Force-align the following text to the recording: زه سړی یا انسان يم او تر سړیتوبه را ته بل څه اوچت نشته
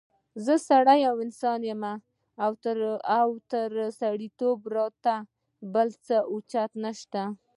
زه 0.45 0.53
سړی 0.67 0.97
یا 1.05 1.11
انسان 1.23 1.59
يم 1.71 1.83
او 3.23 3.29
تر 3.51 3.71
سړیتوبه 3.99 4.67
را 4.75 4.85
ته 5.03 5.15
بل 5.73 5.87
څه 6.05 6.17
اوچت 6.31 6.71
نشته 6.83 7.21